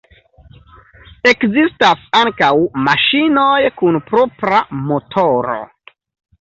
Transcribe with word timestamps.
Ekzistas 1.31 2.01
ankaŭ 2.21 2.51
maŝinoj 2.89 3.61
kun 3.79 4.03
propra 4.11 4.65
motoro. 4.91 5.63